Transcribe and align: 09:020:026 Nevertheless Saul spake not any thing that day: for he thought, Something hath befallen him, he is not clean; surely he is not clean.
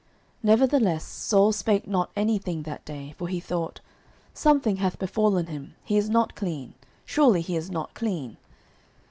09:020:026 0.01 0.09
Nevertheless 0.59 1.03
Saul 1.05 1.51
spake 1.51 1.87
not 1.87 2.09
any 2.15 2.39
thing 2.39 2.63
that 2.63 2.83
day: 2.85 3.13
for 3.19 3.27
he 3.27 3.39
thought, 3.39 3.81
Something 4.33 4.77
hath 4.77 4.97
befallen 4.97 5.45
him, 5.45 5.75
he 5.83 5.95
is 5.95 6.09
not 6.09 6.33
clean; 6.33 6.73
surely 7.05 7.41
he 7.41 7.55
is 7.55 7.69
not 7.69 7.93
clean. 7.93 8.37